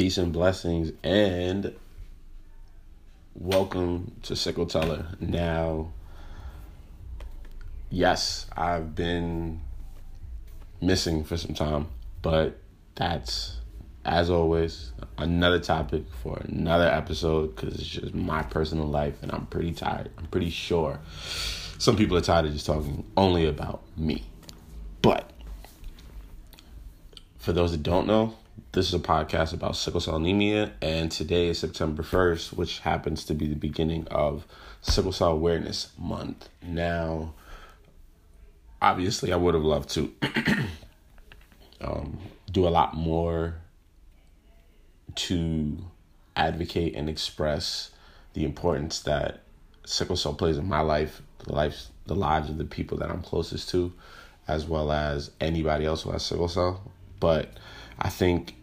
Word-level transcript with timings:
Peace 0.00 0.16
and 0.16 0.32
blessings, 0.32 0.92
and 1.04 1.74
welcome 3.34 4.12
to 4.22 4.34
Sickle 4.34 4.64
Teller. 4.64 5.08
Now, 5.20 5.92
yes, 7.90 8.46
I've 8.56 8.94
been 8.94 9.60
missing 10.80 11.22
for 11.22 11.36
some 11.36 11.52
time, 11.52 11.88
but 12.22 12.56
that's, 12.94 13.58
as 14.06 14.30
always, 14.30 14.92
another 15.18 15.60
topic 15.60 16.04
for 16.22 16.38
another 16.46 16.88
episode 16.88 17.54
because 17.54 17.74
it's 17.74 17.86
just 17.86 18.14
my 18.14 18.42
personal 18.42 18.86
life, 18.86 19.16
and 19.20 19.30
I'm 19.30 19.44
pretty 19.48 19.72
tired. 19.72 20.10
I'm 20.16 20.28
pretty 20.28 20.48
sure 20.48 20.98
some 21.76 21.96
people 21.96 22.16
are 22.16 22.22
tired 22.22 22.46
of 22.46 22.54
just 22.54 22.64
talking 22.64 23.04
only 23.18 23.46
about 23.46 23.82
me. 23.98 24.24
But 25.02 25.30
for 27.36 27.52
those 27.52 27.72
that 27.72 27.82
don't 27.82 28.06
know, 28.06 28.38
this 28.72 28.86
is 28.86 28.94
a 28.94 29.00
podcast 29.00 29.52
about 29.52 29.74
sickle 29.74 30.00
cell 30.00 30.14
anemia, 30.14 30.72
and 30.80 31.10
today 31.10 31.48
is 31.48 31.58
September 31.58 32.04
1st, 32.04 32.52
which 32.52 32.78
happens 32.80 33.24
to 33.24 33.34
be 33.34 33.48
the 33.48 33.56
beginning 33.56 34.06
of 34.08 34.46
Sickle 34.80 35.10
Cell 35.10 35.32
Awareness 35.32 35.90
Month. 35.98 36.48
Now, 36.62 37.34
obviously, 38.80 39.32
I 39.32 39.36
would 39.36 39.54
have 39.54 39.64
loved 39.64 39.90
to 39.90 40.14
um, 41.80 42.20
do 42.52 42.68
a 42.68 42.70
lot 42.70 42.94
more 42.94 43.56
to 45.16 45.78
advocate 46.36 46.94
and 46.94 47.08
express 47.08 47.90
the 48.34 48.44
importance 48.44 49.00
that 49.00 49.42
sickle 49.84 50.14
cell 50.14 50.34
plays 50.34 50.58
in 50.58 50.68
my 50.68 50.80
life, 50.80 51.22
the 51.40 51.52
life, 51.52 51.88
the 52.06 52.14
lives 52.14 52.48
of 52.48 52.56
the 52.56 52.64
people 52.64 52.98
that 52.98 53.10
I'm 53.10 53.22
closest 53.22 53.68
to, 53.70 53.92
as 54.46 54.64
well 54.64 54.92
as 54.92 55.32
anybody 55.40 55.86
else 55.86 56.02
who 56.02 56.12
has 56.12 56.24
sickle 56.24 56.46
cell. 56.46 56.88
But 57.18 57.54
I 57.98 58.08
think 58.08 58.54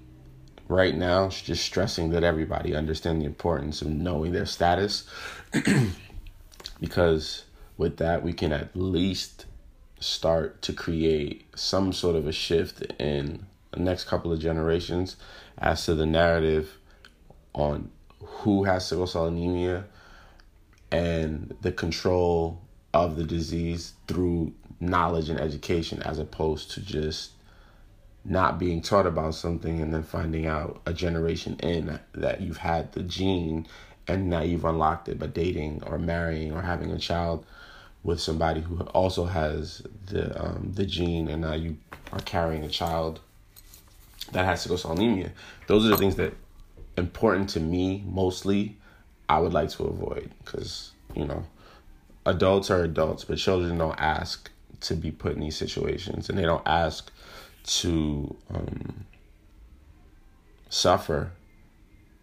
right 0.67 0.95
now 0.95 1.29
just 1.29 1.63
stressing 1.63 2.09
that 2.11 2.23
everybody 2.23 2.75
understand 2.75 3.21
the 3.21 3.25
importance 3.25 3.81
of 3.81 3.87
knowing 3.87 4.31
their 4.31 4.45
status. 4.45 5.07
Because 6.79 7.43
with 7.77 7.97
that 7.97 8.23
we 8.23 8.33
can 8.33 8.51
at 8.51 8.75
least 8.75 9.45
start 9.99 10.61
to 10.61 10.73
create 10.73 11.47
some 11.55 11.91
sort 11.91 12.15
of 12.15 12.27
a 12.27 12.31
shift 12.31 12.81
in 12.99 13.45
the 13.71 13.79
next 13.79 14.03
couple 14.05 14.31
of 14.31 14.39
generations 14.39 15.15
as 15.57 15.85
to 15.85 15.95
the 15.95 16.05
narrative 16.05 16.77
on 17.53 17.89
who 18.21 18.63
has 18.65 18.87
sickle 18.87 19.07
cell 19.07 19.25
anemia 19.25 19.85
and 20.91 21.55
the 21.61 21.71
control 21.71 22.61
of 22.93 23.15
the 23.15 23.23
disease 23.23 23.93
through 24.07 24.53
knowledge 24.79 25.29
and 25.29 25.39
education 25.39 26.01
as 26.03 26.19
opposed 26.19 26.71
to 26.71 26.81
just 26.81 27.31
not 28.27 28.59
being 28.59 28.81
taught 28.81 29.05
about 29.05 29.33
something 29.33 29.81
and 29.81 29.93
then 29.93 30.03
finding 30.03 30.45
out 30.45 30.81
a 30.85 30.93
generation 30.93 31.57
in 31.63 31.97
that 32.13 32.41
you've 32.41 32.57
had 32.57 32.91
the 32.91 33.01
gene 33.01 33.65
and 34.07 34.29
now 34.29 34.41
you've 34.41 34.65
unlocked 34.65 35.07
it 35.07 35.17
by 35.17 35.27
dating 35.27 35.81
or 35.85 35.97
marrying 35.97 36.51
or 36.51 36.61
having 36.61 36.91
a 36.91 36.99
child 36.99 37.45
with 38.03 38.19
somebody 38.19 38.61
who 38.61 38.79
also 38.87 39.25
has 39.25 39.81
the 40.07 40.41
um, 40.41 40.71
the 40.75 40.85
gene 40.85 41.29
and 41.29 41.41
now 41.41 41.53
you 41.53 41.77
are 42.11 42.19
carrying 42.19 42.63
a 42.63 42.69
child 42.69 43.21
that 44.33 44.43
has 44.43 44.65
anemia. 44.85 45.31
Those 45.67 45.85
are 45.85 45.89
the 45.89 45.97
things 45.97 46.15
that 46.17 46.33
important 46.97 47.49
to 47.49 47.61
me 47.61 48.03
mostly 48.05 48.75
I 49.29 49.39
would 49.39 49.53
like 49.53 49.69
to 49.71 49.83
avoid 49.83 50.31
because 50.43 50.91
you 51.15 51.25
know 51.25 51.45
adults 52.25 52.69
are 52.69 52.83
adults 52.83 53.23
but 53.23 53.37
children 53.37 53.77
don't 53.77 53.99
ask 53.99 54.51
to 54.81 54.95
be 54.95 55.11
put 55.11 55.33
in 55.33 55.39
these 55.39 55.55
situations 55.55 56.29
and 56.29 56.37
they 56.37 56.43
don't 56.43 56.65
ask 56.65 57.11
to 57.67 58.35
um, 58.53 59.05
suffer 60.69 61.31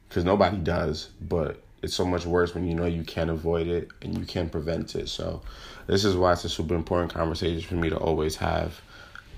because 0.08 0.24
nobody 0.24 0.56
does, 0.58 1.10
but 1.20 1.62
it's 1.82 1.94
so 1.94 2.04
much 2.04 2.24
worse 2.24 2.54
when 2.54 2.66
you 2.66 2.74
know 2.74 2.86
you 2.86 3.04
can't 3.04 3.30
avoid 3.30 3.66
it 3.66 3.88
and 4.02 4.16
you 4.16 4.24
can't 4.24 4.50
prevent 4.50 4.94
it. 4.94 5.08
So, 5.08 5.42
this 5.86 6.04
is 6.04 6.16
why 6.16 6.32
it's 6.32 6.44
a 6.44 6.48
super 6.48 6.74
important 6.74 7.12
conversation 7.12 7.60
for 7.62 7.74
me 7.74 7.91
to 7.91 7.96
always 7.96 8.36
have 8.36 8.80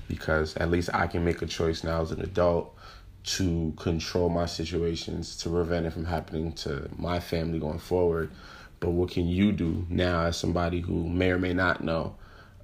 because 0.08 0.56
at 0.56 0.70
least 0.70 0.90
I 0.94 1.06
can 1.06 1.24
make 1.24 1.42
a 1.42 1.46
choice 1.46 1.82
now 1.82 2.02
as 2.02 2.12
an 2.12 2.20
adult 2.20 2.76
to 3.24 3.72
control 3.76 4.28
my 4.28 4.46
situations 4.46 5.36
to 5.38 5.50
prevent 5.50 5.86
it 5.86 5.92
from 5.92 6.04
happening 6.04 6.52
to 6.52 6.88
my 6.96 7.18
family 7.18 7.58
going 7.58 7.80
forward. 7.80 8.30
But 8.78 8.90
what 8.90 9.10
can 9.10 9.26
you 9.26 9.50
do 9.50 9.84
now 9.88 10.26
as 10.26 10.36
somebody 10.36 10.80
who 10.80 11.08
may 11.08 11.32
or 11.32 11.38
may 11.38 11.52
not 11.52 11.82
know 11.82 12.14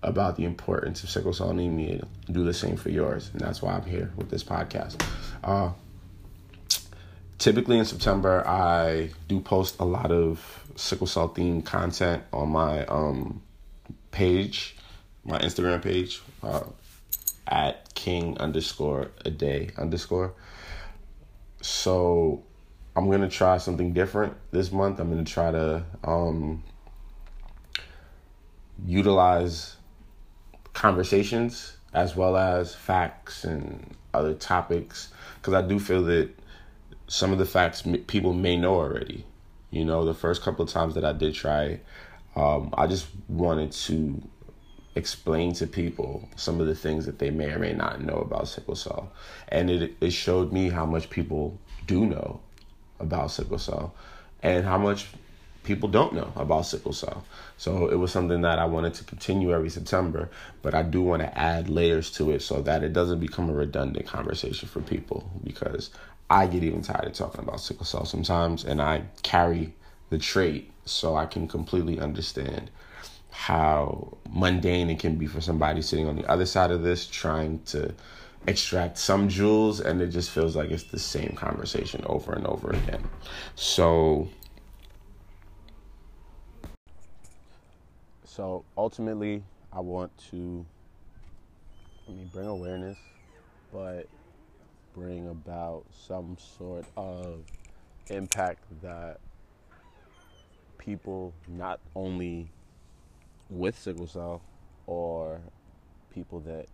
about 0.02 0.36
the 0.36 0.44
importance 0.44 1.02
of 1.04 1.10
sickle 1.10 1.32
cell 1.32 1.50
anemia, 1.50 2.06
do 2.30 2.44
the 2.44 2.54
same 2.54 2.76
for 2.76 2.90
yours. 2.90 3.30
And 3.32 3.40
that's 3.40 3.62
why 3.62 3.74
I'm 3.74 3.84
here 3.84 4.12
with 4.16 4.30
this 4.30 4.42
podcast. 4.42 5.02
Uh, 5.44 5.72
typically 7.38 7.78
in 7.78 7.84
September, 7.84 8.46
I 8.46 9.10
do 9.28 9.40
post 9.40 9.76
a 9.80 9.84
lot 9.84 10.10
of 10.10 10.64
sickle 10.76 11.06
cell 11.06 11.28
themed 11.28 11.64
content 11.64 12.22
on 12.32 12.48
my 12.50 12.84
um, 12.86 13.42
page, 14.10 14.76
my 15.24 15.38
Instagram 15.38 15.82
page, 15.82 16.20
uh, 16.42 16.64
at 17.46 17.92
king 17.94 18.38
underscore 18.38 19.10
ade 19.24 19.72
underscore. 19.76 20.34
So 21.60 22.42
I'm 22.96 23.10
gonna 23.10 23.28
try 23.28 23.58
something 23.58 23.92
different 23.92 24.34
this 24.50 24.72
month. 24.72 25.00
I'm 25.00 25.10
gonna 25.10 25.24
try 25.24 25.50
to 25.50 25.84
um, 26.04 26.62
utilize 28.84 29.76
conversations 30.82 31.76
as 31.94 32.16
well 32.16 32.36
as 32.36 32.74
facts 32.74 33.44
and 33.44 33.94
other 34.14 34.34
topics 34.34 35.12
because 35.36 35.54
I 35.54 35.62
do 35.62 35.78
feel 35.78 36.02
that 36.02 36.28
some 37.06 37.30
of 37.30 37.38
the 37.38 37.46
facts 37.46 37.84
people 38.08 38.32
may 38.32 38.56
know 38.56 38.74
already. 38.74 39.24
You 39.70 39.84
know, 39.84 40.04
the 40.04 40.12
first 40.12 40.42
couple 40.42 40.64
of 40.64 40.70
times 40.72 40.96
that 40.96 41.04
I 41.04 41.12
did 41.12 41.34
try, 41.34 41.78
um, 42.34 42.74
I 42.76 42.88
just 42.88 43.06
wanted 43.28 43.70
to 43.86 44.20
explain 44.96 45.52
to 45.54 45.68
people 45.68 46.28
some 46.34 46.60
of 46.60 46.66
the 46.66 46.74
things 46.74 47.06
that 47.06 47.20
they 47.20 47.30
may 47.30 47.52
or 47.52 47.60
may 47.60 47.74
not 47.74 48.02
know 48.02 48.16
about 48.16 48.48
sickle 48.48 48.74
cell, 48.74 49.12
and 49.48 49.70
it 49.70 49.94
it 50.00 50.10
showed 50.10 50.52
me 50.52 50.68
how 50.68 50.84
much 50.84 51.08
people 51.10 51.56
do 51.86 52.04
know 52.04 52.40
about 52.98 53.30
sickle 53.30 53.58
cell, 53.58 53.94
and 54.42 54.64
how 54.64 54.78
much 54.78 55.08
people 55.64 55.88
don't 55.88 56.14
know 56.14 56.32
about 56.36 56.66
sickle 56.66 56.92
cell. 56.92 57.24
So 57.56 57.88
it 57.88 57.96
was 57.96 58.10
something 58.10 58.40
that 58.42 58.58
I 58.58 58.64
wanted 58.64 58.94
to 58.94 59.04
continue 59.04 59.52
every 59.52 59.70
September, 59.70 60.28
but 60.62 60.74
I 60.74 60.82
do 60.82 61.02
want 61.02 61.22
to 61.22 61.38
add 61.38 61.68
layers 61.68 62.10
to 62.12 62.30
it 62.32 62.42
so 62.42 62.60
that 62.62 62.82
it 62.82 62.92
doesn't 62.92 63.20
become 63.20 63.48
a 63.48 63.52
redundant 63.54 64.06
conversation 64.06 64.68
for 64.68 64.80
people 64.80 65.30
because 65.44 65.90
I 66.28 66.46
get 66.46 66.64
even 66.64 66.82
tired 66.82 67.06
of 67.06 67.12
talking 67.12 67.40
about 67.40 67.60
sickle 67.60 67.84
cell 67.84 68.04
sometimes 68.04 68.64
and 68.64 68.80
I 68.80 69.04
carry 69.22 69.74
the 70.10 70.18
trait 70.18 70.70
so 70.84 71.16
I 71.16 71.26
can 71.26 71.46
completely 71.46 72.00
understand 72.00 72.70
how 73.30 74.16
mundane 74.30 74.90
it 74.90 74.98
can 74.98 75.16
be 75.16 75.26
for 75.26 75.40
somebody 75.40 75.80
sitting 75.80 76.06
on 76.06 76.16
the 76.16 76.30
other 76.30 76.46
side 76.46 76.70
of 76.70 76.82
this 76.82 77.06
trying 77.06 77.60
to 77.64 77.94
extract 78.46 78.98
some 78.98 79.28
jewels 79.28 79.80
and 79.80 80.02
it 80.02 80.08
just 80.08 80.30
feels 80.30 80.56
like 80.56 80.70
it's 80.70 80.84
the 80.84 80.98
same 80.98 81.34
conversation 81.36 82.02
over 82.06 82.32
and 82.32 82.46
over 82.46 82.70
again. 82.70 83.02
So 83.54 84.28
So 88.34 88.64
ultimately, 88.78 89.42
I 89.74 89.80
want 89.80 90.10
to, 90.30 90.64
I 92.08 92.12
mean, 92.12 92.30
bring 92.32 92.46
awareness, 92.46 92.96
but 93.70 94.08
bring 94.94 95.28
about 95.28 95.84
some 95.92 96.38
sort 96.38 96.86
of 96.96 97.40
impact 98.08 98.64
that 98.80 99.20
people 100.78 101.34
not 101.46 101.78
only 101.94 102.48
with 103.50 103.78
sickle 103.78 104.06
cell 104.06 104.40
or 104.86 105.38
people 106.14 106.40
that 106.40 106.68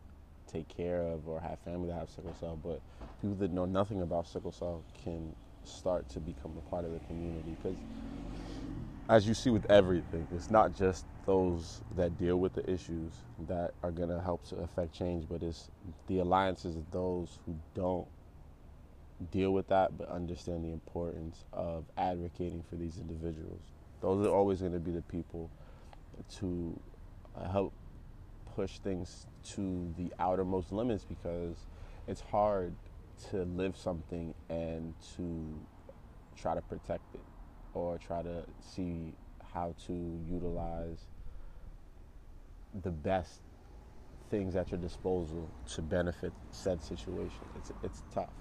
take 0.46 0.68
care 0.68 1.00
of 1.00 1.26
or 1.26 1.40
have 1.40 1.58
family 1.64 1.88
that 1.88 1.94
have 1.94 2.08
sickle 2.08 2.36
cell, 2.38 2.56
but 2.62 2.80
people 3.20 3.34
that 3.34 3.52
know 3.52 3.64
nothing 3.64 4.00
about 4.00 4.28
sickle 4.28 4.52
cell 4.52 4.84
can 5.02 5.34
start 5.64 6.08
to 6.10 6.20
become 6.20 6.52
a 6.56 6.70
part 6.70 6.84
of 6.84 6.92
the 6.92 7.00
community. 7.08 7.56
Because 7.60 7.76
as 9.08 9.26
you 9.26 9.32
see 9.32 9.50
with 9.50 9.70
everything, 9.70 10.26
it's 10.34 10.50
not 10.50 10.76
just 10.76 11.06
those 11.24 11.80
that 11.96 12.18
deal 12.18 12.36
with 12.36 12.52
the 12.52 12.70
issues 12.70 13.12
that 13.48 13.72
are 13.82 13.90
going 13.90 14.10
to 14.10 14.20
help 14.20 14.46
to 14.48 14.56
affect 14.56 14.92
change, 14.92 15.26
but 15.28 15.42
it's 15.42 15.70
the 16.08 16.18
alliances 16.18 16.76
of 16.76 16.90
those 16.90 17.38
who 17.46 17.56
don't 17.74 18.06
deal 19.32 19.52
with 19.52 19.66
that 19.68 19.96
but 19.98 20.08
understand 20.10 20.64
the 20.64 20.70
importance 20.70 21.44
of 21.52 21.84
advocating 21.96 22.62
for 22.68 22.76
these 22.76 22.98
individuals. 22.98 23.60
Those 24.00 24.26
are 24.26 24.30
always 24.30 24.60
going 24.60 24.74
to 24.74 24.78
be 24.78 24.92
the 24.92 25.02
people 25.02 25.50
to 26.38 26.78
help 27.50 27.72
push 28.54 28.78
things 28.78 29.26
to 29.54 29.92
the 29.96 30.12
outermost 30.18 30.70
limits 30.70 31.04
because 31.04 31.56
it's 32.06 32.20
hard 32.20 32.74
to 33.30 33.44
live 33.44 33.76
something 33.76 34.34
and 34.50 34.94
to 35.16 35.58
try 36.36 36.54
to 36.54 36.60
protect 36.60 37.14
it 37.14 37.20
or 37.78 37.98
try 37.98 38.22
to 38.22 38.44
see 38.60 39.14
how 39.54 39.74
to 39.86 39.92
utilize 40.28 41.06
the 42.82 42.90
best 42.90 43.40
things 44.30 44.56
at 44.56 44.70
your 44.70 44.80
disposal 44.80 45.50
to 45.66 45.82
benefit 45.82 46.32
said 46.50 46.82
situation. 46.82 47.46
It's 47.54 47.72
it's 47.82 48.02
tough, 48.12 48.34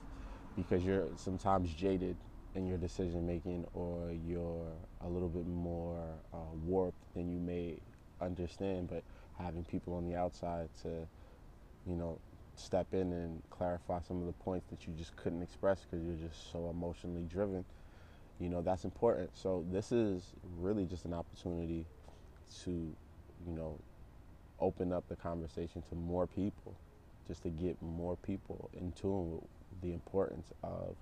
because 0.55 0.83
you're 0.85 1.07
sometimes 1.15 1.73
jaded 1.73 2.17
in 2.55 2.67
your 2.67 2.77
decision 2.77 3.25
making 3.27 3.65
or 3.73 4.11
you're 4.27 4.73
a 5.01 5.07
little 5.09 5.29
bit 5.29 5.47
more 5.47 5.99
uh, 6.33 6.37
warped 6.65 7.13
than 7.15 7.29
you 7.31 7.39
may 7.39 7.77
understand 8.21 8.89
but 8.89 9.03
having 9.37 9.63
people 9.65 9.93
on 9.93 10.09
the 10.09 10.15
outside 10.17 10.69
to 10.81 10.89
you 11.87 11.95
know 11.95 12.19
step 12.55 12.87
in 12.93 13.11
and 13.13 13.43
clarify 13.51 13.99
some 14.01 14.19
of 14.19 14.27
the 14.27 14.33
points 14.33 14.67
that 14.71 14.87
you 14.87 14.93
just 14.97 15.15
couldn't 15.17 15.43
express 15.43 15.81
because 15.85 16.05
you're 16.05 16.29
just 16.29 16.51
so 16.51 16.69
emotionally 16.69 17.25
driven 17.31 17.63
you 18.39 18.49
know 18.49 18.61
that's 18.61 18.85
important. 18.85 19.31
So 19.33 19.65
this 19.71 19.91
is 19.91 20.33
really 20.59 20.85
just 20.85 21.05
an 21.05 21.13
opportunity 21.13 21.85
to 22.63 22.71
you 22.71 23.53
know 23.53 23.79
open 24.59 24.91
up 24.91 25.07
the 25.09 25.15
conversation 25.15 25.81
to 25.89 25.95
more 25.95 26.27
people 26.27 26.75
just 27.27 27.43
to 27.43 27.49
get 27.49 27.81
more 27.81 28.15
people 28.15 28.69
in 28.73 28.91
tune 28.93 29.31
with 29.33 29.81
the 29.81 29.93
importance 29.93 30.51
of 30.63 30.95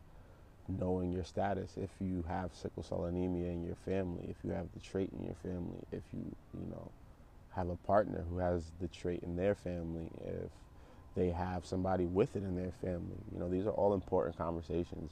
knowing 0.67 1.11
your 1.11 1.23
status. 1.23 1.77
If 1.77 1.91
you 1.99 2.23
have 2.27 2.53
sickle 2.53 2.83
cell 2.83 3.05
anemia 3.05 3.51
in 3.51 3.63
your 3.63 3.75
family 3.75 4.25
if 4.29 4.37
you 4.43 4.51
have 4.51 4.67
the 4.73 4.79
trait 4.79 5.11
in 5.17 5.25
your 5.25 5.35
family 5.43 5.83
if 5.91 6.03
you 6.13 6.35
you 6.59 6.69
know 6.71 6.91
have 7.55 7.69
a 7.69 7.75
partner 7.77 8.25
who 8.29 8.39
has 8.39 8.71
the 8.81 8.87
trait 8.87 9.21
in 9.23 9.35
their 9.35 9.55
family 9.55 10.09
if 10.25 10.51
they 11.15 11.29
have 11.29 11.65
somebody 11.65 12.05
with 12.05 12.35
it 12.35 12.43
in 12.43 12.55
their 12.55 12.73
family 12.81 13.17
you 13.31 13.39
know 13.39 13.49
these 13.49 13.65
are 13.65 13.71
all 13.71 13.93
important 13.93 14.37
conversations. 14.37 15.11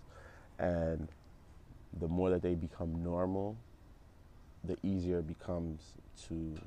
And 0.59 1.07
the 2.00 2.07
more 2.07 2.30
that 2.30 2.42
they 2.42 2.56
become 2.56 3.04
normal 3.04 3.56
the 4.66 4.78
easier 4.84 5.19
it 5.19 5.28
becomes 5.28 5.80
to 6.28 6.57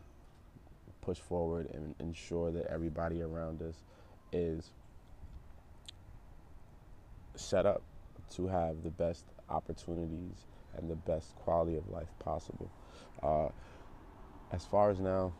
push 1.00 1.19
forward 1.19 1.69
and 1.73 1.94
ensure 2.00 2.50
that 2.50 2.67
everybody 2.67 3.23
around 3.23 3.62
us 3.62 3.76
is 4.32 4.70
set 7.34 7.64
up 7.64 7.82
to 8.34 8.46
have 8.49 8.82
the 8.82 8.90
best 8.90 9.25
opportunities 9.49 10.44
and 10.76 10.90
the 10.90 10.96
best 10.96 11.34
quality 11.37 11.76
of 11.76 11.88
life 11.90 12.08
possible. 12.19 12.70
Uh, 13.23 13.49
as 14.52 14.64
far 14.64 14.90
as 14.90 15.00
now, 15.00 15.32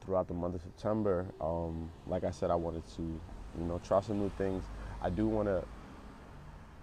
throughout 0.00 0.28
the 0.28 0.34
month 0.34 0.54
of 0.54 0.62
September, 0.62 1.26
um, 1.40 1.90
like 2.06 2.24
I 2.24 2.30
said, 2.30 2.50
I 2.50 2.54
wanted 2.54 2.86
to, 2.96 3.02
you 3.02 3.64
know, 3.64 3.80
try 3.82 4.00
some 4.00 4.18
new 4.18 4.30
things. 4.30 4.64
I 5.02 5.10
do 5.10 5.26
want 5.26 5.48
to 5.48 5.64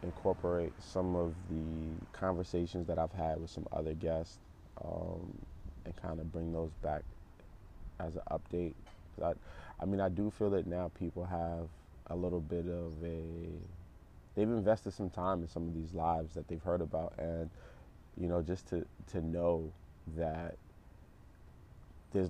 incorporate 0.03 0.73
some 0.79 1.15
of 1.15 1.35
the 1.49 1.95
conversations 2.11 2.87
that 2.87 2.99
I've 2.99 3.11
had 3.11 3.39
with 3.39 3.49
some 3.49 3.65
other 3.71 3.93
guests 3.93 4.37
um, 4.83 5.37
and 5.85 5.95
kind 5.95 6.19
of 6.19 6.31
bring 6.31 6.51
those 6.51 6.71
back 6.83 7.03
as 7.99 8.15
an 8.15 8.21
update. 8.31 8.73
I, 9.23 9.33
I 9.81 9.85
mean, 9.85 9.99
I 9.99 10.09
do 10.09 10.29
feel 10.29 10.49
that 10.51 10.67
now 10.67 10.91
people 10.97 11.25
have 11.25 11.67
a 12.09 12.15
little 12.15 12.39
bit 12.39 12.65
of 12.67 12.93
a 13.03 13.49
they've 14.35 14.47
invested 14.47 14.93
some 14.93 15.09
time 15.09 15.41
in 15.41 15.47
some 15.47 15.67
of 15.67 15.73
these 15.73 15.93
lives 15.93 16.35
that 16.35 16.47
they've 16.47 16.63
heard 16.63 16.81
about 16.81 17.13
and 17.17 17.49
you 18.19 18.27
know 18.27 18.41
just 18.41 18.67
to 18.69 18.85
to 19.07 19.19
know 19.21 19.73
that 20.15 20.55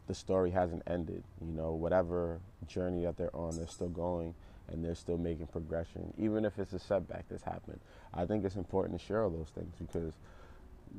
the 0.07 0.13
story 0.13 0.51
hasn't 0.51 0.81
ended 0.87 1.23
you 1.45 1.53
know 1.53 1.71
whatever 1.71 2.39
journey 2.67 3.03
that 3.03 3.15
they're 3.17 3.35
on 3.35 3.55
they're 3.55 3.67
still 3.67 3.87
going 3.87 4.33
and 4.71 4.83
they're 4.83 4.95
still 4.95 5.17
making 5.17 5.47
progression 5.47 6.13
even 6.17 6.45
if 6.45 6.59
it's 6.59 6.73
a 6.73 6.79
setback 6.79 7.25
that's 7.29 7.43
happened 7.43 7.79
i 8.13 8.25
think 8.25 8.43
it's 8.45 8.55
important 8.55 8.99
to 8.99 9.05
share 9.05 9.23
all 9.23 9.29
those 9.29 9.49
things 9.55 9.73
because 9.79 10.13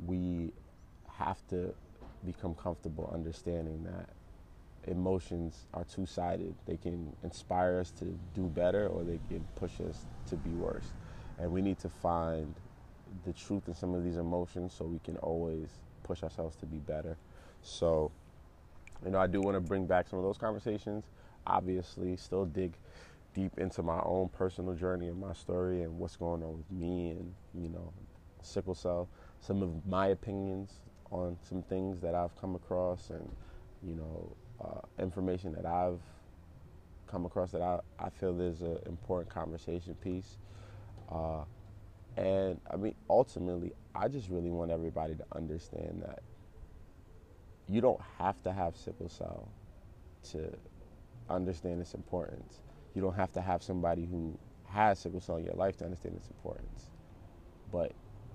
we 0.06 0.52
have 1.18 1.38
to 1.48 1.74
become 2.24 2.54
comfortable 2.54 3.10
understanding 3.12 3.84
that 3.84 4.08
emotions 4.86 5.66
are 5.74 5.84
two 5.84 6.06
sided. 6.06 6.54
They 6.66 6.76
can 6.76 7.14
inspire 7.22 7.78
us 7.80 7.90
to 7.92 8.04
do 8.34 8.44
better 8.44 8.86
or 8.88 9.02
they 9.04 9.20
can 9.28 9.46
push 9.54 9.80
us 9.80 10.06
to 10.26 10.36
be 10.36 10.50
worse. 10.50 10.92
And 11.38 11.52
we 11.52 11.62
need 11.62 11.78
to 11.80 11.88
find 11.88 12.54
the 13.24 13.32
truth 13.32 13.68
in 13.68 13.74
some 13.74 13.94
of 13.94 14.04
these 14.04 14.16
emotions 14.16 14.74
so 14.76 14.84
we 14.84 14.98
can 15.00 15.16
always 15.18 15.68
push 16.02 16.22
ourselves 16.22 16.56
to 16.56 16.66
be 16.66 16.78
better. 16.78 17.16
So, 17.62 18.10
you 19.04 19.10
know, 19.10 19.18
I 19.18 19.26
do 19.26 19.40
want 19.40 19.56
to 19.56 19.60
bring 19.60 19.86
back 19.86 20.08
some 20.08 20.18
of 20.18 20.24
those 20.24 20.38
conversations. 20.38 21.04
Obviously, 21.46 22.16
still 22.16 22.44
dig 22.44 22.72
deep 23.38 23.56
into 23.58 23.84
my 23.84 24.00
own 24.04 24.28
personal 24.30 24.74
journey 24.74 25.06
and 25.06 25.20
my 25.20 25.32
story 25.32 25.82
and 25.82 25.96
what's 25.96 26.16
going 26.16 26.42
on 26.42 26.56
with 26.56 26.70
me 26.72 27.10
and, 27.10 27.32
you 27.54 27.68
know, 27.68 27.92
sickle 28.42 28.74
cell, 28.74 29.08
some 29.40 29.62
of 29.62 29.86
my 29.86 30.08
opinions 30.08 30.80
on 31.12 31.36
some 31.48 31.62
things 31.62 32.00
that 32.00 32.16
I've 32.16 32.34
come 32.40 32.56
across 32.56 33.10
and, 33.10 33.30
you 33.80 33.94
know, 33.94 34.36
uh, 34.60 35.02
information 35.02 35.52
that 35.52 35.66
I've 35.66 36.00
come 37.06 37.26
across 37.26 37.52
that 37.52 37.62
I, 37.62 37.78
I 38.00 38.10
feel 38.10 38.40
is 38.40 38.60
an 38.60 38.78
important 38.86 39.32
conversation 39.32 39.94
piece. 39.94 40.36
Uh, 41.08 41.44
and 42.16 42.60
I 42.72 42.74
mean, 42.74 42.96
ultimately, 43.08 43.72
I 43.94 44.08
just 44.08 44.30
really 44.30 44.50
want 44.50 44.72
everybody 44.72 45.14
to 45.14 45.24
understand 45.36 46.02
that 46.04 46.18
you 47.68 47.80
don't 47.80 48.00
have 48.18 48.42
to 48.42 48.52
have 48.52 48.76
sickle 48.76 49.08
cell 49.08 49.48
to 50.32 50.52
understand 51.30 51.80
its 51.80 51.94
importance. 51.94 52.62
You 52.98 53.04
don't 53.04 53.14
have 53.14 53.32
to 53.34 53.40
have 53.40 53.62
somebody 53.62 54.06
who 54.06 54.36
has 54.64 54.98
sickle 54.98 55.20
cell 55.20 55.36
in 55.36 55.44
your 55.44 55.54
life 55.54 55.76
to 55.76 55.84
understand 55.84 56.16
its 56.16 56.26
importance. 56.26 56.90
But 57.70 57.92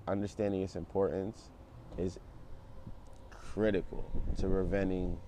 understanding 0.08 0.62
its 0.62 0.74
importance 0.74 1.50
is 1.98 2.18
critical 3.30 4.10
to 4.38 4.48
preventing 4.48 5.18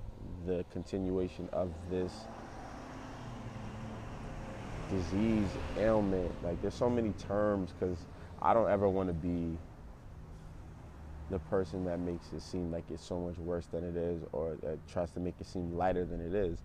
the 0.47 0.65
continuation 0.73 1.51
of 1.53 1.71
this 1.91 2.29
disease, 4.89 5.59
ailment. 5.77 6.43
Like, 6.43 6.63
there's 6.63 6.75
so 6.75 6.89
many 6.89 7.13
terms 7.13 7.75
because 7.79 8.07
I 8.41 8.55
don't 8.55 8.71
ever 8.71 8.89
want 8.89 9.11
to 9.11 9.13
be 9.13 9.59
the 11.31 11.39
person 11.39 11.85
that 11.85 11.99
makes 11.99 12.33
it 12.33 12.41
seem 12.43 12.71
like 12.71 12.85
it's 12.91 13.05
so 13.05 13.19
much 13.19 13.39
worse 13.39 13.67
than 13.67 13.85
it 13.85 13.97
is 13.97 14.23
or 14.33 14.57
that 14.63 14.79
tries 14.89 15.11
to 15.11 15.21
make 15.21 15.35
it 15.41 15.47
seem 15.47 15.77
lighter 15.77 16.05
than 16.05 16.21
it 16.21 16.35
is, 16.35 16.59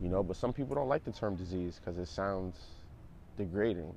you 0.00 0.08
know. 0.08 0.22
But 0.22 0.36
some 0.36 0.52
people 0.52 0.74
don't 0.74 0.88
like 0.88 1.04
the 1.04 1.12
term 1.12 1.34
disease 1.36 1.80
because 1.80 1.98
it 1.98 2.06
sounds 2.06 2.56
degrading. 3.36 3.92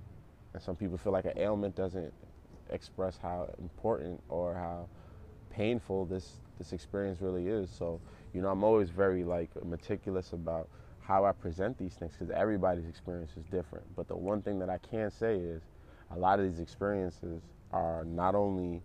And 0.54 0.62
some 0.62 0.76
people 0.76 0.98
feel 0.98 1.14
like 1.14 1.26
an 1.26 1.38
ailment 1.38 1.76
doesn't 1.76 2.14
express 2.72 3.18
how 3.18 3.50
important 3.60 4.22
or 4.30 4.54
how 4.56 4.88
painful 5.50 6.06
this 6.06 6.40
this 6.58 6.74
experience 6.74 7.22
really 7.22 7.48
is. 7.48 7.70
So 7.70 8.02
you 8.34 8.42
know, 8.42 8.50
I'm 8.50 8.64
always 8.64 8.90
very 8.90 9.24
like 9.24 9.50
meticulous 9.66 10.34
about 10.34 10.68
how 11.00 11.26
I 11.26 11.32
present 11.32 11.78
these 11.78 11.94
things 11.94 12.14
because 12.14 12.32
everybody's 12.32 12.88
experience 12.88 13.32
is 13.38 13.46
different. 13.46 13.86
But 13.96 14.08
the 14.08 14.16
one 14.16 14.42
thing 14.42 14.60
that 14.60 14.70
I 14.70 14.80
can 14.80 15.12
say 15.12 15.36
is 15.36 15.62
a 16.12 16.18
lot 16.18 16.40
of 16.40 16.46
these 16.46 16.60
experiences 16.60 17.44
are 17.72 18.04
not 18.06 18.36
only 18.36 18.82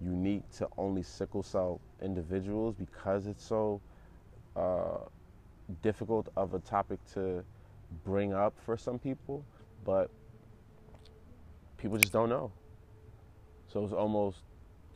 unique 0.00 0.48
to 0.52 0.68
only 0.76 1.02
sickle 1.02 1.42
cell 1.42 1.80
individuals 2.02 2.74
because 2.74 3.26
it's 3.26 3.44
so 3.44 3.80
uh, 4.56 4.98
difficult 5.82 6.28
of 6.36 6.54
a 6.54 6.58
topic 6.60 6.98
to 7.14 7.44
bring 8.04 8.32
up 8.32 8.54
for 8.64 8.76
some 8.76 8.98
people, 8.98 9.44
but 9.84 10.10
people 11.76 11.98
just 11.98 12.12
don't 12.12 12.28
know. 12.28 12.50
So 13.72 13.84
it's 13.84 13.92
almost 13.92 14.38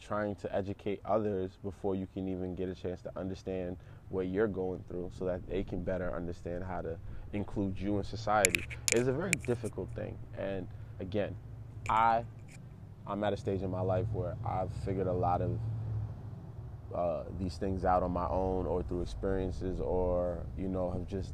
trying 0.00 0.34
to 0.36 0.54
educate 0.54 1.00
others 1.04 1.52
before 1.62 1.94
you 1.94 2.08
can 2.12 2.28
even 2.28 2.54
get 2.54 2.68
a 2.68 2.74
chance 2.74 3.02
to 3.02 3.12
understand 3.16 3.76
what 4.08 4.26
you're 4.26 4.48
going 4.48 4.82
through 4.88 5.10
so 5.16 5.24
that 5.24 5.46
they 5.48 5.62
can 5.62 5.82
better 5.82 6.14
understand 6.14 6.64
how 6.64 6.80
to 6.82 6.96
include 7.32 7.78
you 7.78 7.98
in 7.98 8.04
society 8.04 8.62
It's 8.92 9.08
a 9.08 9.12
very 9.12 9.30
difficult 9.46 9.88
thing. 9.94 10.18
And 10.36 10.68
again, 11.00 11.34
I 11.88 12.24
I'm 13.06 13.22
at 13.24 13.32
a 13.32 13.36
stage 13.36 13.62
in 13.62 13.70
my 13.70 13.80
life 13.80 14.06
where 14.12 14.34
I've 14.44 14.72
figured 14.84 15.06
a 15.06 15.12
lot 15.12 15.40
of 15.40 15.58
uh, 16.94 17.24
these 17.38 17.56
things 17.56 17.84
out 17.84 18.02
on 18.02 18.12
my 18.12 18.26
own 18.28 18.66
or 18.66 18.82
through 18.82 19.02
experiences 19.02 19.80
or 19.80 20.38
you 20.58 20.68
know 20.68 20.90
have 20.90 21.06
just 21.08 21.32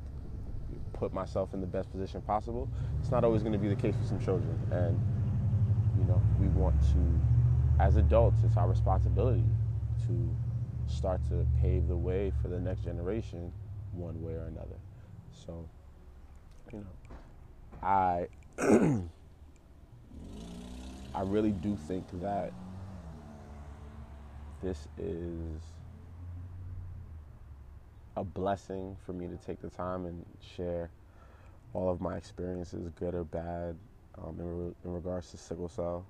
put 0.93 1.13
myself 1.13 1.55
in 1.55 1.61
the 1.61 1.67
best 1.67 1.91
position 1.91 2.21
possible. 2.23 2.69
It's 3.01 3.11
not 3.11 3.25
always 3.25 3.43
going 3.43 3.53
to 3.53 3.59
be 3.59 3.69
the 3.69 3.77
case 3.77 3.95
for 3.97 4.07
some 4.07 4.21
children, 4.21 4.59
and 4.71 4.99
you 5.99 6.05
know 6.05 6.23
we 6.39 6.49
want 6.49 6.75
to 6.93 7.21
as 7.79 7.97
adults, 7.97 8.39
it's 8.45 8.57
our 8.57 8.69
responsibility 8.69 9.45
to 10.07 10.37
start 10.89 11.21
to 11.29 11.47
pave 11.61 11.87
the 11.87 11.97
way 11.97 12.33
for 12.43 12.49
the 12.49 12.59
next 12.59 12.83
generation 12.83 13.53
one 13.93 14.21
way 14.23 14.33
or 14.33 14.47
another. 14.47 14.77
So, 15.33 15.69
you 16.73 16.81
know, 16.81 17.87
I 17.87 18.29
I 21.15 21.23
really 21.23 21.53
do 21.53 21.77
think 21.77 22.09
that 22.21 22.53
this 24.61 24.89
is 24.99 25.63
a 28.17 28.25
blessing 28.25 28.97
for 29.07 29.13
me 29.13 29.29
to 29.29 29.37
take 29.37 29.61
the 29.61 29.71
time 29.71 30.07
and 30.07 30.25
share 30.57 30.91
all 31.75 31.89
of 31.91 32.01
my 32.01 32.17
experiences, 32.17 32.91
good 32.99 33.15
or 33.15 33.25
bad, 33.25 33.77
um, 34.19 34.37
in, 34.41 34.67
re- 34.67 34.75
in 34.85 34.93
regards 34.93 35.31
to 35.31 35.37
sickle 35.37 35.69
cell 35.69 36.07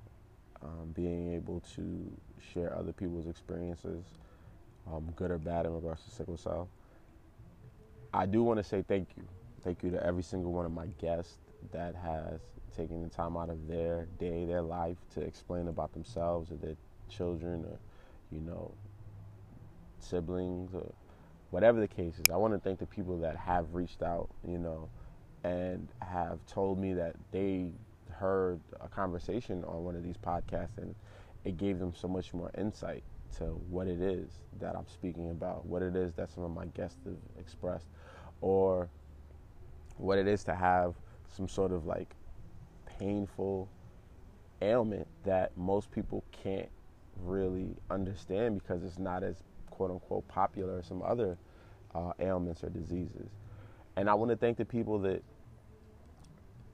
um, 0.62 0.92
being 0.94 1.34
able 1.34 1.60
to 1.76 2.10
share 2.52 2.76
other 2.76 2.92
people's 2.92 3.26
experiences, 3.26 4.04
um, 4.92 5.08
good 5.16 5.30
or 5.30 5.38
bad, 5.38 5.66
in 5.66 5.74
regards 5.74 6.04
to 6.04 6.10
sickle 6.10 6.36
cell. 6.36 6.68
I 8.12 8.26
do 8.26 8.42
want 8.42 8.58
to 8.58 8.64
say 8.64 8.82
thank 8.86 9.08
you. 9.16 9.24
Thank 9.62 9.82
you 9.82 9.90
to 9.90 10.04
every 10.04 10.22
single 10.22 10.52
one 10.52 10.66
of 10.66 10.72
my 10.72 10.86
guests 11.00 11.36
that 11.72 11.94
has 11.96 12.40
taking 12.78 13.02
the 13.02 13.08
time 13.08 13.36
out 13.36 13.50
of 13.50 13.66
their 13.66 14.06
day, 14.18 14.46
their 14.46 14.62
life 14.62 14.96
to 15.14 15.20
explain 15.20 15.68
about 15.68 15.92
themselves 15.92 16.52
or 16.52 16.56
their 16.56 16.76
children 17.08 17.64
or, 17.64 17.78
you 18.30 18.40
know, 18.40 18.72
siblings 19.98 20.74
or 20.74 20.92
whatever 21.50 21.80
the 21.80 21.88
case 21.88 22.18
is. 22.18 22.30
I 22.30 22.36
want 22.36 22.54
to 22.54 22.60
thank 22.60 22.78
the 22.78 22.86
people 22.86 23.18
that 23.18 23.36
have 23.36 23.74
reached 23.74 24.02
out, 24.02 24.28
you 24.46 24.58
know, 24.58 24.88
and 25.42 25.88
have 25.98 26.38
told 26.46 26.78
me 26.78 26.94
that 26.94 27.16
they 27.32 27.72
heard 28.10 28.60
a 28.80 28.88
conversation 28.88 29.64
on 29.64 29.84
one 29.84 29.96
of 29.96 30.04
these 30.04 30.16
podcasts 30.16 30.78
and 30.78 30.94
it 31.44 31.56
gave 31.56 31.78
them 31.78 31.92
so 31.94 32.06
much 32.06 32.32
more 32.32 32.50
insight 32.56 33.02
to 33.38 33.44
what 33.70 33.86
it 33.86 34.00
is 34.00 34.30
that 34.60 34.76
I'm 34.76 34.86
speaking 34.88 35.30
about, 35.30 35.66
what 35.66 35.82
it 35.82 35.96
is 35.96 36.12
that 36.14 36.30
some 36.30 36.44
of 36.44 36.52
my 36.52 36.66
guests 36.66 36.98
have 37.04 37.14
expressed, 37.38 37.88
or 38.40 38.88
what 39.96 40.18
it 40.18 40.28
is 40.28 40.44
to 40.44 40.54
have 40.54 40.94
some 41.36 41.48
sort 41.48 41.72
of 41.72 41.84
like 41.84 42.14
painful 42.98 43.68
ailment 44.62 45.06
that 45.24 45.56
most 45.56 45.90
people 45.90 46.24
can't 46.32 46.68
really 47.22 47.76
understand 47.90 48.60
because 48.60 48.82
it's 48.84 48.98
not 48.98 49.22
as 49.22 49.36
quote 49.70 49.90
unquote 49.90 50.26
popular 50.28 50.78
as 50.78 50.86
some 50.86 51.02
other 51.02 51.36
uh, 51.94 52.12
ailments 52.20 52.64
or 52.64 52.70
diseases. 52.70 53.28
And 53.96 54.08
I 54.08 54.14
want 54.14 54.30
to 54.30 54.36
thank 54.36 54.58
the 54.58 54.64
people 54.64 54.98
that 55.00 55.22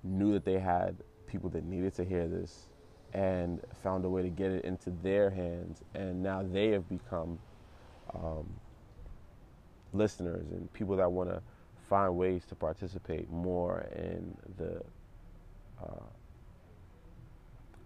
knew 0.02 0.32
that 0.32 0.44
they 0.44 0.58
had 0.58 0.96
people 1.26 1.50
that 1.50 1.64
needed 1.64 1.94
to 1.94 2.04
hear 2.04 2.28
this 2.28 2.66
and 3.12 3.60
found 3.82 4.04
a 4.04 4.08
way 4.08 4.22
to 4.22 4.28
get 4.28 4.50
it 4.50 4.64
into 4.64 4.90
their 5.02 5.30
hands. 5.30 5.82
And 5.94 6.22
now 6.22 6.42
they 6.42 6.68
have 6.70 6.88
become 6.88 7.38
um, 8.14 8.46
listeners 9.92 10.46
and 10.50 10.72
people 10.72 10.96
that 10.96 11.10
want 11.10 11.30
to 11.30 11.40
find 11.88 12.16
ways 12.16 12.44
to 12.46 12.54
participate 12.54 13.30
more 13.30 13.86
in 13.94 14.36
the 14.58 14.82
uh, 15.82 16.00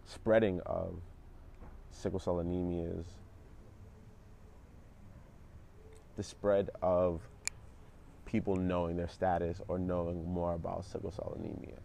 spreading 0.08 0.60
of 0.66 0.94
sickle 1.90 2.18
cell 2.18 2.36
anemias, 2.36 3.04
the 6.16 6.22
spread 6.22 6.70
of 6.82 7.20
people 8.24 8.56
knowing 8.56 8.96
their 8.96 9.08
status 9.08 9.60
or 9.68 9.78
knowing 9.78 10.26
more 10.26 10.54
about 10.54 10.84
sickle 10.84 11.12
cell 11.12 11.36
anemia. 11.38 11.78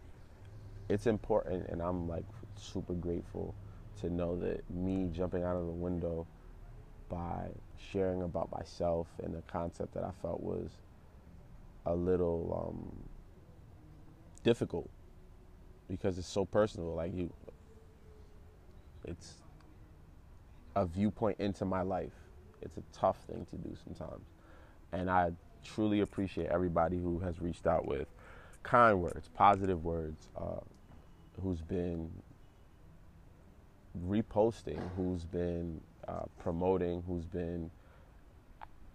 It's 0.88 1.06
important, 1.06 1.68
and 1.68 1.80
I'm 1.80 2.08
like 2.08 2.24
super 2.56 2.94
grateful 2.94 3.54
to 4.00 4.10
know 4.10 4.36
that 4.40 4.68
me 4.70 5.08
jumping 5.12 5.44
out 5.44 5.56
of 5.56 5.66
the 5.66 5.72
window 5.72 6.26
by 7.08 7.48
sharing 7.78 8.22
about 8.22 8.50
myself 8.50 9.06
and 9.22 9.34
a 9.36 9.42
concept 9.42 9.94
that 9.94 10.04
I 10.04 10.10
felt 10.22 10.42
was 10.42 10.70
a 11.86 11.94
little 11.94 12.68
um, 12.68 13.08
difficult 14.42 14.90
because 15.88 16.18
it's 16.18 16.28
so 16.28 16.44
personal. 16.44 16.94
Like 16.94 17.14
you, 17.14 17.32
it's 19.04 19.34
a 20.76 20.86
viewpoint 20.86 21.38
into 21.40 21.64
my 21.64 21.82
life. 21.82 22.12
It's 22.62 22.76
a 22.76 22.82
tough 22.92 23.18
thing 23.26 23.46
to 23.50 23.56
do 23.56 23.74
sometimes, 23.84 24.24
and 24.92 25.10
I 25.10 25.32
truly 25.62 26.00
appreciate 26.00 26.48
everybody 26.48 26.98
who 26.98 27.18
has 27.20 27.40
reached 27.40 27.66
out 27.66 27.86
with 27.86 28.06
kind 28.62 29.00
words, 29.00 29.28
positive 29.34 29.84
words, 29.84 30.28
uh, 30.36 30.60
who's 31.42 31.60
been 31.60 32.10
reposting, 34.08 34.80
who's 34.96 35.24
been 35.24 35.80
uh, 36.08 36.24
promoting, 36.38 37.02
who's 37.06 37.24
been 37.24 37.70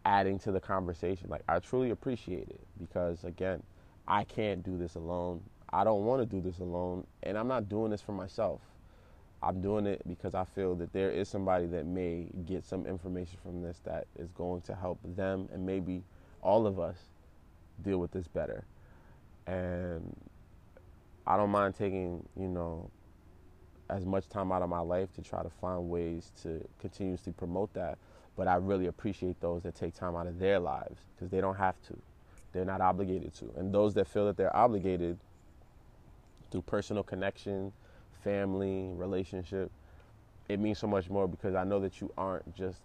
adding 0.05 0.39
to 0.39 0.51
the 0.51 0.59
conversation. 0.59 1.29
Like 1.29 1.43
I 1.47 1.59
truly 1.59 1.91
appreciate 1.91 2.49
it 2.49 2.61
because 2.79 3.23
again, 3.23 3.63
I 4.07 4.23
can't 4.23 4.63
do 4.63 4.77
this 4.77 4.95
alone. 4.95 5.41
I 5.71 5.83
don't 5.83 6.05
want 6.05 6.21
to 6.21 6.25
do 6.25 6.41
this 6.41 6.59
alone, 6.59 7.05
and 7.21 7.37
I'm 7.37 7.47
not 7.47 7.69
doing 7.69 7.91
this 7.91 8.01
for 8.01 8.11
myself. 8.11 8.61
I'm 9.41 9.61
doing 9.61 9.85
it 9.85 10.01
because 10.07 10.35
I 10.35 10.43
feel 10.43 10.75
that 10.75 10.91
there 10.91 11.11
is 11.11 11.29
somebody 11.29 11.65
that 11.67 11.85
may 11.85 12.27
get 12.45 12.65
some 12.65 12.85
information 12.85 13.37
from 13.41 13.61
this 13.61 13.79
that 13.85 14.07
is 14.17 14.31
going 14.31 14.61
to 14.61 14.75
help 14.75 14.99
them 15.15 15.47
and 15.53 15.65
maybe 15.65 16.03
all 16.41 16.67
of 16.67 16.79
us 16.79 16.97
deal 17.83 17.99
with 17.99 18.11
this 18.11 18.27
better. 18.27 18.65
And 19.47 20.15
I 21.25 21.37
don't 21.37 21.49
mind 21.49 21.75
taking, 21.75 22.27
you 22.37 22.47
know, 22.47 22.89
as 23.89 24.05
much 24.05 24.27
time 24.29 24.51
out 24.51 24.61
of 24.61 24.69
my 24.69 24.81
life 24.81 25.11
to 25.13 25.21
try 25.21 25.41
to 25.41 25.49
find 25.49 25.89
ways 25.89 26.31
to 26.43 26.67
continuously 26.79 27.33
promote 27.33 27.73
that 27.73 27.97
but 28.39 28.47
I 28.47 28.55
really 28.55 28.85
appreciate 28.85 29.41
those 29.41 29.63
that 29.63 29.75
take 29.75 29.93
time 29.93 30.15
out 30.15 30.25
of 30.25 30.39
their 30.39 30.59
lives 30.59 31.01
because 31.13 31.29
they 31.29 31.41
don't 31.41 31.57
have 31.57 31.75
to. 31.87 31.97
They're 32.53 32.63
not 32.63 32.79
obligated 32.79 33.33
to. 33.35 33.51
And 33.57 33.73
those 33.73 33.93
that 33.95 34.07
feel 34.07 34.25
that 34.27 34.37
they're 34.37 34.55
obligated 34.55 35.17
through 36.49 36.61
personal 36.61 37.03
connection, 37.03 37.73
family, 38.23 38.91
relationship, 38.93 39.71
it 40.47 40.59
means 40.59 40.79
so 40.79 40.87
much 40.87 41.09
more 41.09 41.27
because 41.27 41.55
I 41.55 41.63
know 41.63 41.79
that 41.79 42.01
you 42.01 42.11
aren't 42.17 42.55
just 42.55 42.81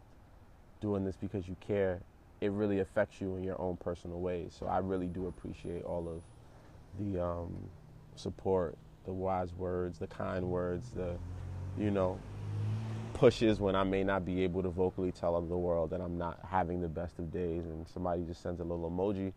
doing 0.81 1.05
this 1.05 1.17
because 1.17 1.49
you 1.49 1.57
care. 1.61 2.01
It 2.41 2.51
really 2.51 2.81
affects 2.81 3.21
you 3.21 3.37
in 3.37 3.45
your 3.45 3.61
own 3.61 3.77
personal 3.77 4.21
ways. 4.21 4.55
So 4.59 4.67
I 4.67 4.79
really 4.79 5.07
do 5.07 5.27
appreciate 5.27 5.83
all 5.83 6.09
of 6.09 6.23
the 6.99 7.23
um, 7.23 7.55
support, 8.17 8.77
the 9.07 9.13
wise 9.13 9.53
words, 9.55 9.99
the 9.99 10.07
kind 10.07 10.45
words, 10.45 10.91
the, 10.91 11.17
you 11.79 11.91
know, 11.91 12.19
pushes 13.15 13.61
when 13.61 13.75
I 13.75 13.85
may 13.85 14.05
not 14.05 14.25
be 14.25 14.43
able 14.43 14.63
to 14.63 14.69
vocally 14.69 15.13
tell 15.13 15.41
the 15.41 15.57
world 15.57 15.91
that 15.91 16.01
I'm 16.01 16.19
not 16.19 16.39
having 16.47 16.81
the 16.81 16.89
best 16.89 17.19
of 17.19 17.33
days, 17.33 17.65
and 17.65 17.89
somebody 17.89 18.25
just 18.25 18.43
sends 18.43 18.61
a 18.61 18.65
little 18.65 18.91
emoji 18.91 19.33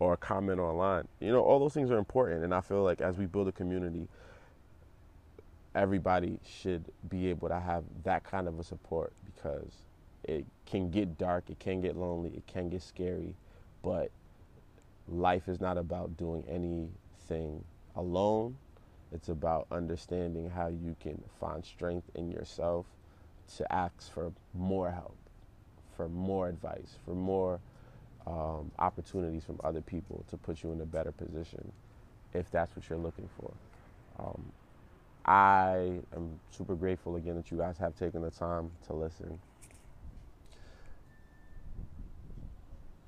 or 0.00 0.14
a 0.14 0.16
comment 0.16 0.58
online. 0.58 1.06
You 1.20 1.30
know, 1.30 1.40
all 1.40 1.60
those 1.60 1.74
things 1.74 1.90
are 1.90 1.98
important, 1.98 2.42
and 2.42 2.54
I 2.54 2.60
feel 2.62 2.82
like 2.82 3.00
as 3.00 3.16
we 3.16 3.26
build 3.26 3.46
a 3.48 3.52
community, 3.52 4.08
everybody 5.74 6.38
should 6.44 6.84
be 7.08 7.28
able 7.28 7.48
to 7.48 7.60
have 7.60 7.84
that 8.04 8.24
kind 8.24 8.48
of 8.48 8.58
a 8.58 8.64
support 8.64 9.12
because 9.24 9.72
it 10.24 10.44
can 10.66 10.90
get 10.90 11.16
dark, 11.18 11.44
it 11.48 11.58
can 11.58 11.80
get 11.80 11.96
lonely, 11.96 12.30
it 12.30 12.46
can 12.46 12.68
get 12.68 12.82
scary, 12.82 13.34
but 13.82 14.10
life 15.08 15.48
is 15.48 15.60
not 15.60 15.78
about 15.78 16.16
doing 16.16 16.44
anything 16.48 17.64
alone. 17.96 18.56
It's 19.12 19.28
about 19.28 19.66
understanding 19.72 20.50
how 20.50 20.68
you 20.68 20.94
can 21.00 21.20
find 21.40 21.64
strength 21.64 22.10
in 22.14 22.30
yourself 22.30 22.86
to 23.56 23.72
ask 23.72 24.12
for 24.12 24.32
more 24.54 24.90
help, 24.90 25.16
for 25.96 26.08
more 26.08 26.48
advice, 26.48 26.96
for 27.04 27.14
more 27.14 27.60
um, 28.26 28.70
opportunities 28.78 29.44
from 29.44 29.60
other 29.64 29.80
people 29.80 30.24
to 30.30 30.36
put 30.36 30.62
you 30.62 30.70
in 30.72 30.80
a 30.80 30.86
better 30.86 31.10
position 31.10 31.72
if 32.32 32.50
that's 32.50 32.74
what 32.76 32.88
you're 32.88 32.98
looking 32.98 33.28
for. 33.38 33.52
Um, 34.18 34.52
I 35.24 36.00
am 36.14 36.40
super 36.50 36.74
grateful 36.74 37.16
again 37.16 37.36
that 37.36 37.50
you 37.50 37.58
guys 37.58 37.78
have 37.78 37.96
taken 37.96 38.22
the 38.22 38.30
time 38.30 38.70
to 38.86 38.94
listen. 38.94 39.38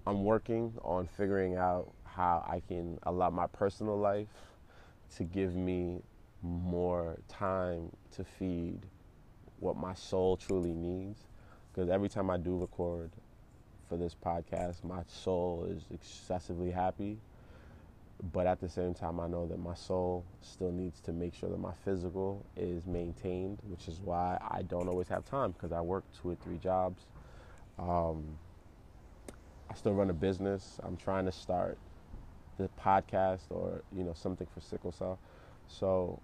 I'm 0.06 0.24
working 0.24 0.74
on 0.82 1.06
figuring 1.06 1.56
out 1.56 1.92
how 2.04 2.44
I 2.46 2.60
can 2.66 2.98
allow 3.04 3.30
my 3.30 3.46
personal 3.46 3.96
life 3.96 4.26
to 5.16 5.24
give 5.24 5.54
me 5.54 6.02
more 6.42 7.18
time 7.28 7.90
to 8.16 8.24
feed 8.24 8.80
what 9.60 9.76
my 9.76 9.94
soul 9.94 10.36
truly 10.36 10.72
needs. 10.72 11.20
Because 11.72 11.88
every 11.88 12.08
time 12.08 12.30
I 12.30 12.36
do 12.36 12.58
record 12.58 13.10
for 13.88 13.96
this 13.96 14.14
podcast, 14.14 14.84
my 14.84 15.02
soul 15.06 15.66
is 15.70 15.84
excessively 15.94 16.70
happy. 16.70 17.18
But 18.30 18.46
at 18.46 18.60
the 18.60 18.68
same 18.68 18.94
time, 18.94 19.18
I 19.18 19.26
know 19.26 19.46
that 19.46 19.58
my 19.58 19.74
soul 19.74 20.24
still 20.42 20.70
needs 20.70 21.00
to 21.00 21.12
make 21.12 21.34
sure 21.34 21.48
that 21.48 21.58
my 21.58 21.72
physical 21.84 22.44
is 22.56 22.86
maintained, 22.86 23.58
which 23.68 23.88
is 23.88 24.00
why 24.00 24.38
I 24.48 24.62
don't 24.62 24.88
always 24.88 25.08
have 25.08 25.24
time 25.24 25.50
because 25.50 25.72
I 25.72 25.80
work 25.80 26.04
two 26.20 26.30
or 26.30 26.36
three 26.36 26.58
jobs. 26.58 27.02
Um, 27.78 28.38
I 29.68 29.74
still 29.74 29.94
run 29.94 30.08
a 30.10 30.14
business. 30.14 30.78
I'm 30.84 30.96
trying 30.96 31.24
to 31.24 31.32
start 31.32 31.78
the 32.58 32.68
podcast 32.80 33.40
or 33.50 33.82
you 33.96 34.04
know 34.04 34.12
something 34.14 34.46
for 34.54 34.60
sickle 34.60 34.92
cell. 34.92 35.18
So 35.66 36.20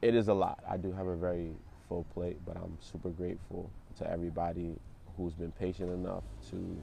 it 0.00 0.14
is 0.14 0.28
a 0.28 0.34
lot. 0.34 0.62
I 0.68 0.78
do 0.78 0.92
have 0.92 1.06
a 1.06 1.16
very 1.16 1.50
full 1.88 2.04
plate, 2.14 2.38
but 2.46 2.56
I'm 2.56 2.78
super 2.80 3.10
grateful 3.10 3.70
to 3.98 4.10
everybody 4.10 4.76
who's 5.16 5.34
been 5.34 5.52
patient 5.52 5.90
enough 5.90 6.24
to 6.50 6.82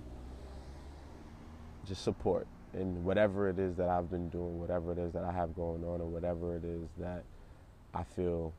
just 1.86 2.04
support 2.04 2.48
in 2.74 3.04
whatever 3.04 3.50
it 3.50 3.60
is 3.60 3.76
that 3.78 3.90
I've 3.90 4.10
been 4.10 4.30
doing, 4.30 4.60
whatever 4.60 4.92
it 4.92 4.98
is 4.98 5.14
that 5.14 5.24
I 5.24 5.32
have 5.32 5.56
going 5.56 5.84
on, 5.84 6.02
or 6.02 6.08
whatever 6.08 6.56
it 6.56 6.64
is 6.64 6.90
that 6.98 7.24
I 7.94 8.04
feel 8.04 8.54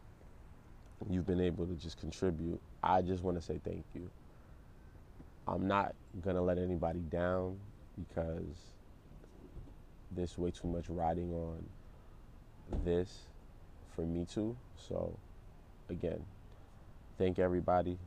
you've 1.11 1.26
been 1.26 1.40
able 1.40 1.66
to 1.66 1.75
just 1.75 1.99
contribute. 1.99 2.61
I 2.83 3.02
just 3.02 3.23
want 3.23 3.37
to 3.37 3.42
say 3.42 3.61
thank 3.64 3.85
you. 3.94 4.09
I'm 5.47 5.66
not 5.66 5.94
going 6.23 6.37
to 6.37 6.42
let 6.42 6.59
anybody 6.59 7.00
down 7.11 7.59
because 7.99 8.73
there's 10.11 10.38
way 10.38 10.50
too 10.50 10.68
much 10.68 10.85
riding 10.88 11.33
on 11.33 11.64
this 12.85 13.26
for 13.94 14.02
me 14.02 14.25
too. 14.25 14.56
So, 14.88 15.16
again, 15.90 16.25
thank 17.18 17.38
everybody. 17.38 17.99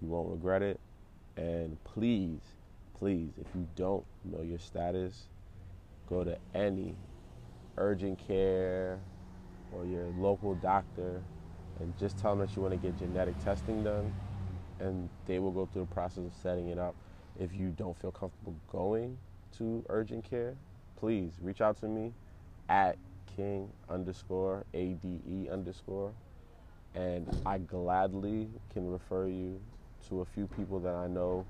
You 0.00 0.08
won't 0.08 0.30
regret 0.30 0.62
it. 0.62 0.80
And 1.36 1.82
please, 1.84 2.40
please, 2.98 3.30
if 3.40 3.46
you 3.54 3.66
don't 3.76 4.04
know 4.24 4.42
your 4.42 4.58
status, 4.58 5.26
go 6.12 6.24
to 6.24 6.36
any 6.54 6.94
urgent 7.78 8.18
care, 8.26 9.00
or 9.72 9.86
your 9.86 10.06
local 10.18 10.54
doctor 10.54 11.22
and 11.80 11.96
just 11.98 12.18
tell 12.18 12.32
them 12.32 12.46
that 12.46 12.54
you 12.54 12.62
want 12.62 12.72
to 12.72 12.78
get 12.78 12.98
genetic 12.98 13.42
testing 13.42 13.82
done 13.82 14.12
and 14.80 15.08
they 15.26 15.38
will 15.38 15.50
go 15.50 15.66
through 15.72 15.82
the 15.82 15.94
process 15.94 16.24
of 16.24 16.32
setting 16.42 16.68
it 16.68 16.78
up. 16.78 16.94
If 17.40 17.54
you 17.54 17.74
don't 17.76 17.96
feel 17.98 18.10
comfortable 18.10 18.54
going 18.70 19.16
to 19.56 19.84
urgent 19.88 20.28
care, 20.28 20.54
please 20.98 21.32
reach 21.40 21.60
out 21.60 21.78
to 21.80 21.86
me 21.86 22.12
at 22.68 22.96
king 23.34 23.68
underscore 23.88 24.64
ade 24.74 25.48
underscore 25.50 26.12
and 26.94 27.26
I 27.46 27.58
gladly 27.58 28.48
can 28.72 28.90
refer 28.90 29.28
you 29.28 29.58
to 30.08 30.20
a 30.20 30.24
few 30.26 30.46
people 30.46 30.78
that 30.80 30.94
I 30.94 31.06
know 31.06 31.46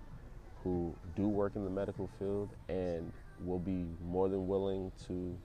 who 0.63 0.95
do 1.17 1.27
work 1.27 1.57
in 1.57 1.65
the 1.65 1.71
medical 1.71 2.09
field 2.19 2.51
and 2.69 3.13
will 3.45 3.59
be 3.59 3.87
more 4.05 4.29
than 4.29 4.47
willing 4.47 4.93
to, 5.07 5.37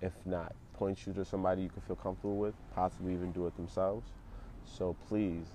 if 0.00 0.12
not 0.24 0.54
point 0.78 1.06
you 1.06 1.12
to 1.12 1.24
somebody 1.24 1.62
you 1.62 1.68
can 1.68 1.82
feel 1.82 1.96
comfortable 1.96 2.36
with, 2.36 2.54
possibly 2.74 3.12
even 3.12 3.32
do 3.32 3.46
it 3.46 3.56
themselves. 3.56 4.06
So 4.64 4.96
please, 5.08 5.46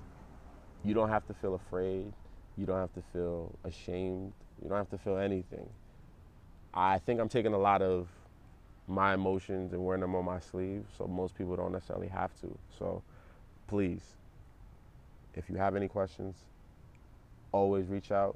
you 0.83 0.93
don't 0.93 1.09
have 1.09 1.25
to 1.27 1.33
feel 1.33 1.55
afraid. 1.55 2.11
You 2.57 2.65
don't 2.65 2.79
have 2.79 2.93
to 2.93 3.03
feel 3.13 3.55
ashamed. 3.63 4.33
You 4.61 4.69
don't 4.69 4.77
have 4.77 4.89
to 4.89 4.97
feel 4.97 5.17
anything. 5.17 5.67
I 6.73 6.99
think 6.99 7.19
I'm 7.19 7.29
taking 7.29 7.53
a 7.53 7.57
lot 7.57 7.81
of 7.81 8.07
my 8.87 9.13
emotions 9.13 9.71
and 9.71 9.85
wearing 9.85 10.01
them 10.01 10.13
on 10.13 10.25
my 10.25 10.39
sleeve, 10.39 10.83
so 10.97 11.07
most 11.07 11.37
people 11.37 11.55
don't 11.55 11.71
necessarily 11.71 12.09
have 12.09 12.35
to. 12.41 12.57
So 12.77 13.01
please, 13.67 14.01
if 15.35 15.49
you 15.49 15.55
have 15.55 15.75
any 15.75 15.87
questions, 15.87 16.35
always 17.53 17.87
reach 17.87 18.11
out. 18.11 18.35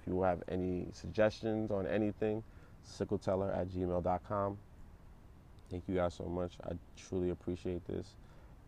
If 0.00 0.08
you 0.08 0.22
have 0.22 0.42
any 0.48 0.86
suggestions 0.92 1.70
on 1.70 1.86
anything, 1.86 2.42
sickleteller 2.88 3.56
at 3.56 3.68
gmail.com. 3.68 4.58
Thank 5.70 5.84
you 5.88 5.96
guys 5.96 6.14
so 6.14 6.24
much. 6.24 6.52
I 6.64 6.72
truly 7.08 7.30
appreciate 7.30 7.86
this. 7.86 8.14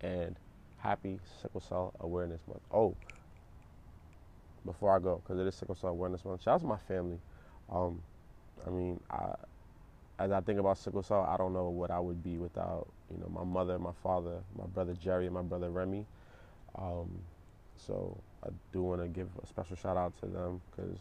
And 0.00 0.36
happy 0.78 1.18
Sickle 1.42 1.60
Cell 1.60 1.94
Awareness 2.00 2.40
Month. 2.48 2.62
Oh, 2.72 2.94
before 4.64 4.94
I 4.94 4.98
go, 4.98 5.22
because 5.22 5.40
it 5.40 5.46
is 5.46 5.54
Sickle 5.54 5.74
Cell 5.74 5.90
Awareness 5.90 6.24
Month, 6.24 6.42
shout 6.42 6.54
out 6.54 6.60
to 6.60 6.66
my 6.66 6.78
family. 6.88 7.18
Um, 7.70 8.00
I 8.66 8.70
mean, 8.70 9.00
I, 9.10 9.34
as 10.18 10.32
I 10.32 10.40
think 10.40 10.58
about 10.58 10.78
sickle 10.78 11.02
cell, 11.02 11.26
I 11.28 11.36
don't 11.36 11.52
know 11.52 11.68
what 11.68 11.90
I 11.90 12.00
would 12.00 12.22
be 12.22 12.38
without 12.38 12.88
you 13.10 13.18
know 13.18 13.28
my 13.28 13.44
mother, 13.44 13.78
my 13.78 13.92
father, 14.02 14.42
my 14.58 14.66
brother 14.66 14.94
Jerry, 14.94 15.26
and 15.26 15.34
my 15.34 15.42
brother 15.42 15.70
Remy. 15.70 16.04
Um, 16.76 17.08
so 17.76 18.16
I 18.44 18.48
do 18.72 18.82
want 18.82 19.02
to 19.02 19.08
give 19.08 19.28
a 19.42 19.46
special 19.46 19.76
shout 19.76 19.96
out 19.96 20.18
to 20.20 20.26
them 20.26 20.60
because 20.70 20.98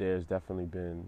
there's 0.00 0.24
definitely 0.24 0.64
been 0.64 1.04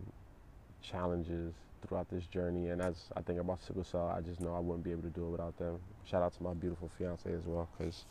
challenges 0.83 1.55
throughout 1.81 2.11
this 2.11 2.27
journey, 2.27 2.69
and 2.69 2.83
as 2.83 3.07
I 3.17 3.23
think 3.23 3.41
about 3.41 3.63
sickle 3.63 3.85
cell, 3.85 4.15
I 4.15 4.21
just 4.21 4.39
know 4.39 4.55
I 4.55 4.59
wouldn't 4.59 4.85
be 4.85 4.91
able 4.91 5.03
to 5.03 5.09
do 5.09 5.25
it 5.27 5.31
without 5.31 5.57
them. 5.57 5.79
Shout 6.05 6.23
out 6.23 6.35
to 6.35 6.43
my 6.43 6.53
beautiful 6.53 6.91
fiance 6.99 7.33
as 7.33 7.47
well 7.47 7.71
because 7.77 8.05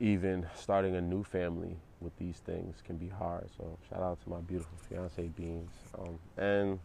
even 0.00 0.46
starting 0.56 0.96
a 0.96 1.00
new 1.00 1.22
family 1.22 1.76
with 2.00 2.14
these 2.18 2.38
things 2.38 2.82
can 2.84 2.96
be 2.96 3.08
hard. 3.08 3.48
So 3.56 3.78
shout 3.88 4.02
out 4.02 4.20
to 4.24 4.30
my 4.30 4.40
beautiful 4.40 4.76
fiance 4.88 5.22
Beans. 5.28 5.70
Um, 5.96 6.18
and 6.36 6.80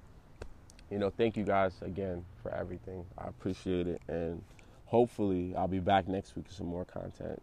you 0.91 0.99
know, 0.99 1.09
thank 1.09 1.35
you 1.35 1.43
guys 1.43 1.73
again 1.81 2.23
for 2.43 2.53
everything. 2.53 3.05
I 3.17 3.27
appreciate 3.27 3.87
it, 3.87 4.01
and 4.07 4.39
hopefully 4.85 5.55
I'll 5.57 5.67
be 5.67 5.79
back 5.79 6.07
next 6.07 6.35
week 6.35 6.45
with 6.45 6.55
some 6.55 6.67
more 6.67 6.85
content 6.85 7.41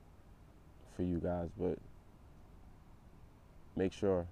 for 0.95 1.03
you 1.03 1.19
guys. 1.19 1.49
But 1.59 1.79
make 3.79 3.93
sure 3.93 4.27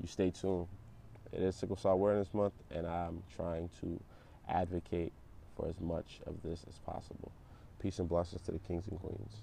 you 0.00 0.08
stay 0.08 0.30
tuned. 0.30 0.66
It 1.32 1.42
is 1.42 1.54
Sickle 1.54 1.76
Cell 1.76 1.92
Awareness 1.92 2.32
Month, 2.32 2.54
and 2.70 2.86
I'm 2.86 3.22
trying 3.36 3.68
to 3.82 4.00
advocate 4.48 5.12
for 5.56 5.68
as 5.68 5.78
much 5.78 6.20
of 6.26 6.34
this 6.42 6.64
as 6.66 6.78
possible. 6.78 7.30
Peace 7.82 7.98
and 7.98 8.08
blessings 8.08 8.40
to 8.42 8.52
the 8.52 8.58
kings 8.58 8.84
and 8.90 8.98
queens. 8.98 9.42